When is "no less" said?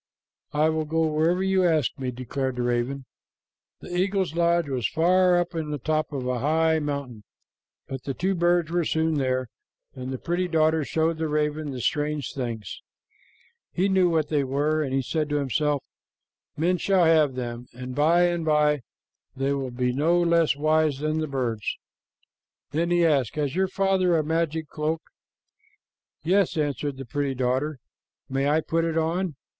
19.93-20.55